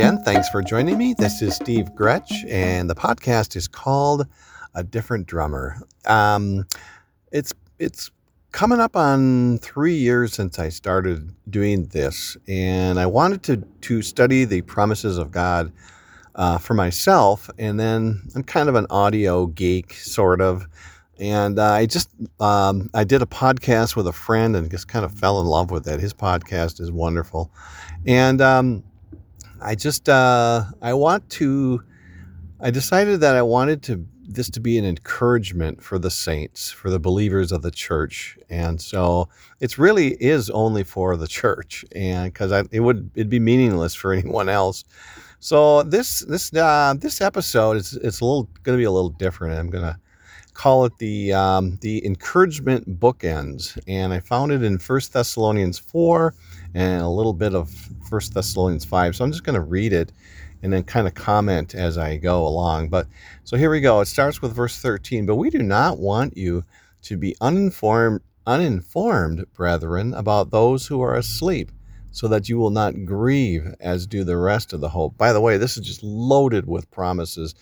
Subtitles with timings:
[0.00, 0.22] again.
[0.24, 1.12] Thanks for joining me.
[1.12, 4.26] This is Steve Gretsch, and the podcast is called
[4.74, 5.76] A Different Drummer.
[6.06, 6.66] Um,
[7.32, 8.10] it's it's
[8.50, 14.00] coming up on three years since I started doing this, and I wanted to to
[14.00, 15.70] study the promises of God
[16.34, 17.50] uh, for myself.
[17.58, 20.66] And then I'm kind of an audio geek, sort of,
[21.18, 22.08] and uh, I just
[22.40, 25.70] um, I did a podcast with a friend and just kind of fell in love
[25.70, 26.00] with it.
[26.00, 27.52] His podcast is wonderful,
[28.06, 28.82] and um,
[29.60, 31.82] I just uh, I want to.
[32.60, 36.88] I decided that I wanted to this to be an encouragement for the saints, for
[36.88, 39.28] the believers of the church, and so
[39.60, 44.12] it really is only for the church, and because it would it'd be meaningless for
[44.14, 44.84] anyone else.
[45.40, 49.10] So this this uh, this episode is it's a little going to be a little
[49.10, 49.58] different.
[49.58, 49.98] I'm going to
[50.54, 56.34] call it the um, the encouragement bookends, and I found it in First Thessalonians four
[56.74, 57.70] and a little bit of
[58.08, 59.16] First Thessalonians five.
[59.16, 60.12] So I'm just going to read it
[60.62, 62.88] and then kind of comment as I go along.
[62.88, 63.06] But
[63.44, 64.00] so here we go.
[64.00, 65.26] It starts with verse 13.
[65.26, 66.64] But we do not want you
[67.02, 71.70] to be uninformed uninformed, brethren, about those who are asleep
[72.10, 75.16] so that you will not grieve as do the rest of the hope.
[75.16, 77.54] By the way, this is just loaded with promises.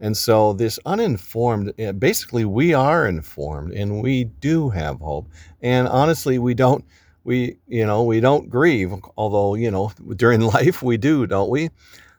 [0.00, 5.28] And so, this uninformed, eh, basically, we are informed and we do have hope.
[5.60, 6.84] And honestly, we don't,
[7.24, 11.70] we, you know, we don't grieve, although, you know, during life we do, don't we?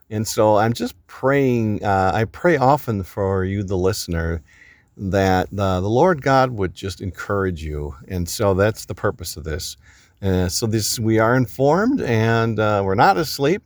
[0.10, 4.42] And so, I'm just praying, uh, I pray often for you, the listener,
[4.98, 7.96] that the, the Lord God would just encourage you.
[8.08, 9.78] And so, that's the purpose of this.
[10.22, 13.64] Uh, so this we are informed and uh, we're not asleep,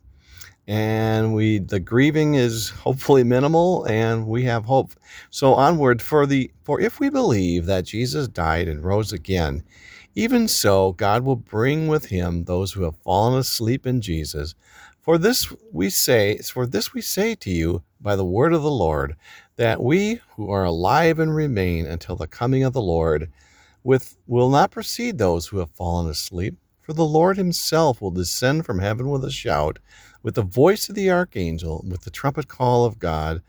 [0.67, 4.93] and we the grieving is hopefully minimal, and we have hope.
[5.31, 9.63] So onward for the for if we believe that Jesus died and rose again,
[10.15, 14.55] even so God will bring with him those who have fallen asleep in Jesus.
[15.01, 18.71] For this we say, for this we say to you by the word of the
[18.71, 19.15] Lord,
[19.57, 23.31] that we who are alive and remain until the coming of the Lord
[23.83, 26.57] with will not precede those who have fallen asleep.
[26.81, 29.79] For the Lord himself will descend from heaven with a shout,
[30.23, 33.41] with the voice of the archangel, with the trumpet call of God,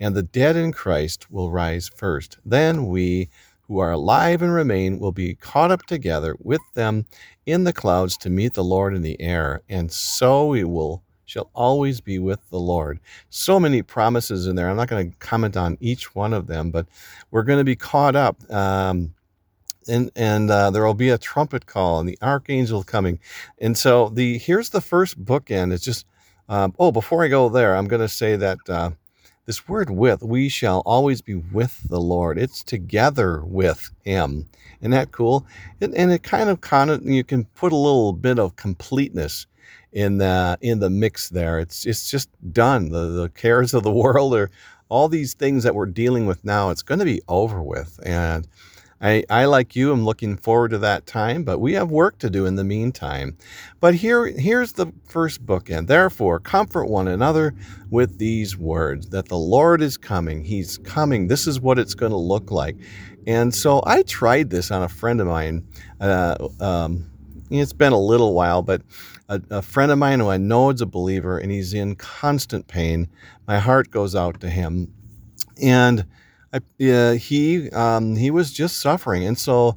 [0.00, 2.38] and the dead in Christ will rise first.
[2.44, 3.28] Then we
[3.68, 7.06] who are alive and remain will be caught up together with them
[7.46, 11.50] in the clouds to meet the Lord in the air, and so we will shall
[11.54, 12.98] always be with the Lord.
[13.28, 14.70] So many promises in there.
[14.70, 16.86] I'm not going to comment on each one of them, but
[17.30, 18.50] we're going to be caught up.
[18.50, 19.14] Um,
[19.88, 23.18] and and uh, there will be a trumpet call and the archangel coming
[23.58, 26.06] and so the here's the first bookend it's just
[26.48, 28.90] um, oh before i go there i'm going to say that uh,
[29.48, 32.38] this word with we shall always be with the lord.
[32.38, 34.46] It's together with him.
[34.80, 35.46] Isn't that cool?
[35.80, 39.46] And, and it kind of kind of you can put a little bit of completeness
[39.90, 41.58] in the in the mix there.
[41.58, 42.90] It's it's just done.
[42.90, 44.50] The the cares of the world or
[44.90, 47.98] all these things that we're dealing with now it's going to be over with.
[48.04, 48.46] And
[49.00, 52.30] I, I, like you, am looking forward to that time, but we have work to
[52.30, 53.36] do in the meantime.
[53.80, 57.54] But here, here's the first book, and Therefore, comfort one another
[57.90, 60.44] with these words that the Lord is coming.
[60.44, 61.28] He's coming.
[61.28, 62.76] This is what it's going to look like.
[63.26, 65.66] And so I tried this on a friend of mine.
[66.00, 67.08] Uh, um,
[67.50, 68.82] it's been a little while, but
[69.28, 72.66] a, a, friend of mine who I know is a believer and he's in constant
[72.68, 73.08] pain.
[73.46, 74.92] My heart goes out to him.
[75.60, 76.06] And
[76.52, 79.76] I, he um, he was just suffering, and so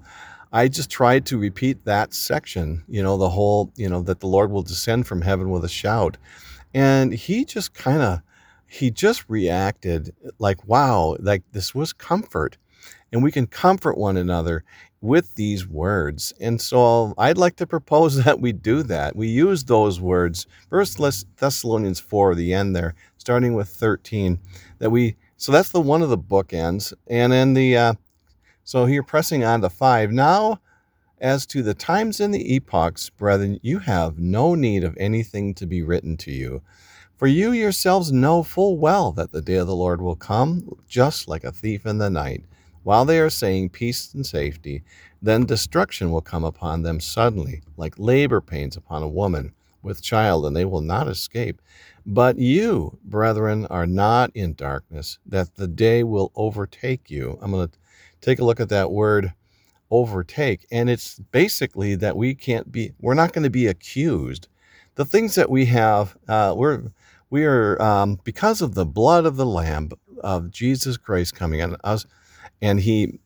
[0.52, 2.84] I just tried to repeat that section.
[2.88, 5.70] You know, the whole you know that the Lord will descend from heaven with a
[5.70, 6.18] shout,
[6.74, 8.22] and he just kind of
[8.68, 12.58] he just reacted like, "Wow, like this was comfort."
[13.14, 14.64] And we can comfort one another
[15.02, 16.32] with these words.
[16.40, 19.16] And so I'd like to propose that we do that.
[19.16, 20.98] We use those words, First
[21.38, 24.40] Thessalonians 4, the end there, starting with 13,
[24.80, 26.94] that we so that's the one of the bookends.
[27.08, 27.94] And then the, uh,
[28.64, 30.12] so here pressing on to five.
[30.12, 30.62] Now,
[31.20, 35.66] as to the times and the epochs, brethren, you have no need of anything to
[35.66, 36.62] be written to you.
[37.18, 41.28] For you yourselves know full well that the day of the Lord will come just
[41.28, 42.44] like a thief in the night.
[42.84, 44.84] While they are saying peace and safety,
[45.24, 50.46] then destruction will come upon them suddenly, like labor pains upon a woman with child,
[50.46, 51.60] and they will not escape.
[52.06, 57.38] But you, brethren, are not in darkness, that the day will overtake you.
[57.42, 57.78] I'm going to
[58.22, 59.34] take a look at that word
[59.90, 60.66] overtake.
[60.72, 64.48] And it's basically that we can't be, we're not going to be accused.
[64.96, 66.92] The things that we have, uh, we're,
[67.30, 71.78] we are, um, because of the blood of the Lamb of Jesus Christ coming on
[71.84, 72.06] us,
[72.62, 73.20] and He,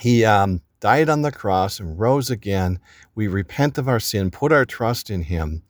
[0.00, 2.80] He, um, died on the cross and rose again.
[3.14, 5.62] We repent of our sin, put our trust in Him,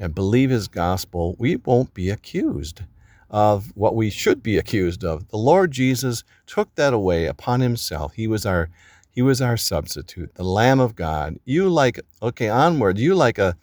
[0.00, 2.82] and believe his gospel, we won't be accused
[3.30, 5.28] of what we should be accused of.
[5.28, 8.14] The Lord Jesus took that away upon himself.
[8.14, 8.68] He was our
[9.12, 11.38] he was our substitute, the Lamb of God.
[11.44, 12.98] You like okay, onward.
[12.98, 13.56] You like a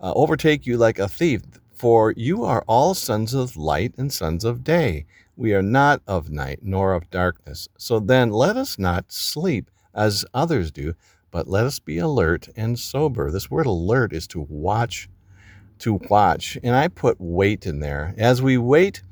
[0.00, 1.42] uh, overtake you like a thief,
[1.74, 5.06] for you are all sons of light and sons of day.
[5.36, 7.68] We are not of night nor of darkness.
[7.78, 10.94] So then let us not sleep as others do,
[11.30, 13.30] but let us be alert and sober.
[13.30, 15.08] This word alert is to watch,
[15.80, 16.56] to watch.
[16.62, 18.14] And I put wait in there.
[18.16, 19.02] As we wait,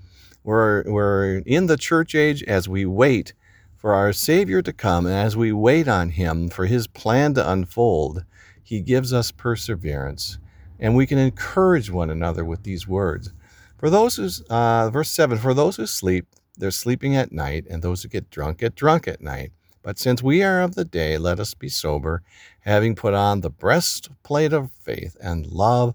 [0.44, 3.34] we're, we're in the church age, as we wait
[3.76, 7.50] for our Savior to come, and as we wait on Him for His plan to
[7.50, 8.24] unfold,
[8.62, 10.38] He gives us perseverance.
[10.80, 13.32] And we can encourage one another with these words.
[13.78, 16.26] For those who, uh, verse 7, for those who sleep,
[16.56, 19.52] they're sleeping at night, and those who get drunk get drunk at night.
[19.82, 22.22] But since we are of the day, let us be sober,
[22.60, 25.94] having put on the breastplate of faith and love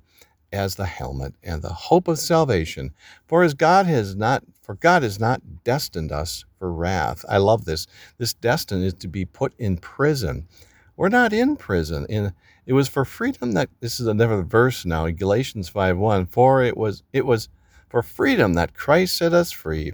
[0.54, 2.92] as the helmet, and the hope of salvation.
[3.28, 7.26] For as God has not, for God has not destined us for wrath.
[7.28, 7.88] I love this.
[8.18, 10.48] This destined is to be put in prison.
[10.96, 12.06] We're not in prison.
[12.08, 12.34] In
[12.66, 16.28] it was for freedom that this is another verse now, Galatians 5:1.
[16.28, 17.50] For it was it was
[17.90, 19.94] for freedom that Christ set us free.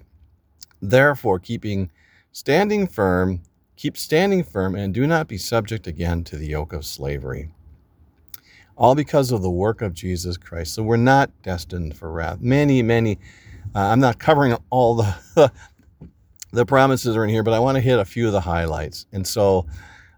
[0.82, 1.90] Therefore, keeping
[2.32, 3.42] standing firm,
[3.80, 7.48] Keep standing firm and do not be subject again to the yoke of slavery.
[8.80, 10.74] All because of the work of Jesus Christ.
[10.74, 12.40] So we're not destined for wrath.
[12.40, 13.20] Many, many,
[13.76, 15.52] uh, I'm not covering all the,
[16.54, 19.06] the promises are in here, but I want to hit a few of the highlights.
[19.12, 19.68] And so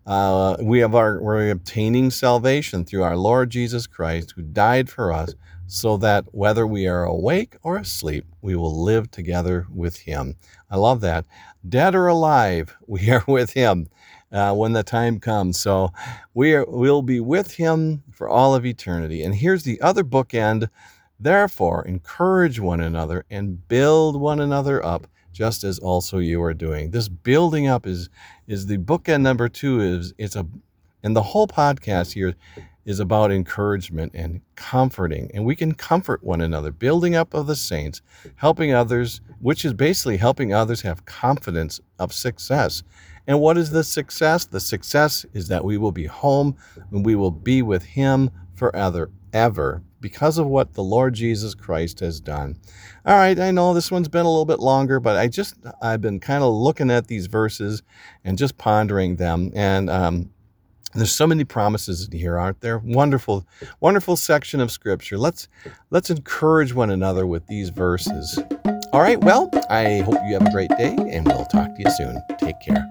[0.05, 5.11] uh, we have our, we're obtaining salvation through our Lord Jesus Christ, who died for
[5.11, 5.33] us,
[5.65, 10.35] so that whether we are awake or asleep, we will live together with him.
[10.69, 11.25] I love that.
[11.67, 13.89] Dead or alive, we are with him
[14.31, 15.59] uh, when the time comes.
[15.59, 15.91] So
[16.33, 19.23] we are, we'll be with him for all of eternity.
[19.23, 20.69] And here's the other bookend.
[21.19, 26.91] Therefore, encourage one another and build one another up, just as also you are doing.
[26.91, 28.09] This building up is
[28.47, 29.79] is the bookend number two.
[29.81, 30.47] Is it's a
[31.03, 32.35] and the whole podcast here
[32.85, 35.29] is about encouragement and comforting.
[35.33, 38.01] And we can comfort one another, building up of the saints,
[38.35, 42.81] helping others, which is basically helping others have confidence of success.
[43.27, 44.45] And what is the success?
[44.45, 46.55] The success is that we will be home
[46.91, 51.99] and we will be with Him forever, ever, because of what the Lord Jesus Christ
[51.99, 52.57] has done.
[53.05, 56.01] All right, I know this one's been a little bit longer, but I just, I've
[56.01, 57.83] been kind of looking at these verses
[58.23, 59.51] and just pondering them.
[59.55, 60.31] And, um,
[60.93, 62.79] there's so many promises here, aren't there?
[62.79, 63.45] Wonderful,
[63.79, 65.17] wonderful section of scripture.
[65.17, 65.47] Let's
[65.89, 68.37] let's encourage one another with these verses.
[68.93, 71.89] All right, well, I hope you have a great day and we'll talk to you
[71.91, 72.21] soon.
[72.37, 72.89] Take care.